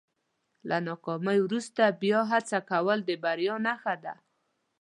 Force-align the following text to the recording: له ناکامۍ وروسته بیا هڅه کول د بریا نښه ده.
له 0.69 0.77
ناکامۍ 0.87 1.37
وروسته 1.41 1.83
بیا 2.01 2.19
هڅه 2.31 2.57
کول 2.69 2.99
د 3.05 3.11
بریا 3.23 3.55
نښه 3.65 3.95
ده. 4.03 4.13